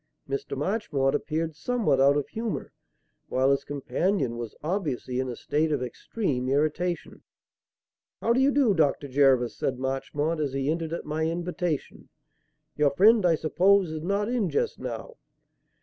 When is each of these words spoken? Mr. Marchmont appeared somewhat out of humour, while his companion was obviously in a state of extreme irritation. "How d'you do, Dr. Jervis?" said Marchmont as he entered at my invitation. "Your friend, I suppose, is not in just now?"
Mr. 0.27 0.57
Marchmont 0.57 1.13
appeared 1.13 1.55
somewhat 1.55 2.01
out 2.01 2.17
of 2.17 2.27
humour, 2.29 2.71
while 3.29 3.51
his 3.51 3.63
companion 3.63 4.35
was 4.35 4.55
obviously 4.63 5.19
in 5.19 5.29
a 5.29 5.35
state 5.35 5.71
of 5.71 5.83
extreme 5.83 6.49
irritation. 6.49 7.21
"How 8.19 8.33
d'you 8.33 8.49
do, 8.49 8.73
Dr. 8.73 9.07
Jervis?" 9.07 9.55
said 9.55 9.77
Marchmont 9.77 10.39
as 10.39 10.53
he 10.53 10.71
entered 10.71 10.91
at 10.93 11.05
my 11.05 11.25
invitation. 11.27 12.09
"Your 12.75 12.89
friend, 12.89 13.23
I 13.27 13.35
suppose, 13.35 13.91
is 13.91 14.01
not 14.01 14.27
in 14.27 14.49
just 14.49 14.79
now?" 14.79 15.17